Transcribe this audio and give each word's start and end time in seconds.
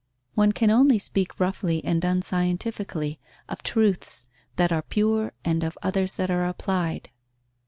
One 0.33 0.51
can 0.51 0.71
only 0.71 0.97
speak 0.97 1.39
roughly 1.39 1.85
and 1.85 2.03
unscientifically 2.03 3.19
of 3.47 3.61
truths 3.61 4.25
that 4.55 4.71
are 4.71 4.81
pure 4.81 5.33
and 5.45 5.63
of 5.63 5.77
others 5.83 6.15
that 6.15 6.31
are 6.31 6.47
applied. 6.47 7.11